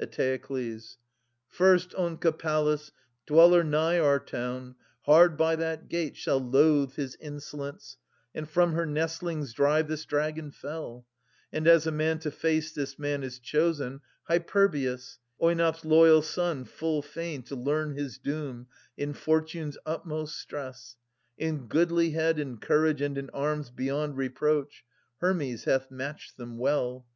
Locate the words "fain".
17.00-17.44